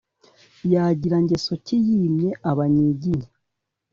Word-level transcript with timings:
yagira 0.73 1.17
ngeso 1.23 1.53
ki 1.65 1.77
yimye 1.85 2.29
abanyiginya 2.51 3.29